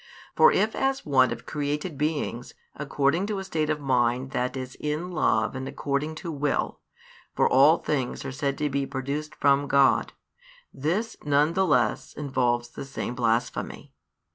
For 0.35 0.51
if 0.51 0.75
as 0.75 1.05
one 1.05 1.31
of 1.31 1.45
created 1.45 1.95
beings, 1.95 2.55
according 2.75 3.27
to 3.27 3.37
a 3.37 3.43
state 3.43 3.69
of 3.69 3.79
mind 3.79 4.31
that 4.31 4.57
is 4.57 4.73
in 4.79 5.11
love 5.11 5.55
and 5.55 5.67
according 5.67 6.15
to 6.25 6.31
will, 6.31 6.79
for 7.35 7.47
all 7.47 7.77
things 7.77 8.25
are 8.25 8.31
said 8.31 8.57
to 8.57 8.69
be 8.71 8.87
produced 8.87 9.35
from 9.35 9.67
God, 9.67 10.13
this 10.73 11.17
none 11.23 11.53
the 11.53 11.67
less 11.67 12.13
involves 12.13 12.69
the 12.69 12.83
same 12.83 13.13
blasphemy. 13.13 13.93